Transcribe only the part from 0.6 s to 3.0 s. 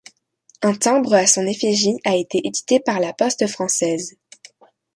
Un timbre à son effigie a été édité par